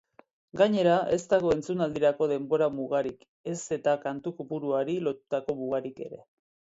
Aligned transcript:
Gainera, 0.61 0.93
ez 1.17 1.19
dago 1.33 1.51
entzunaldirako 1.55 2.29
denbora-mugarik 2.33 3.29
ez 3.55 3.59
eta 3.77 3.95
kantu-kopuruari 4.07 4.97
lotutako 5.09 5.59
mugarik 5.61 6.03
ere. 6.09 6.25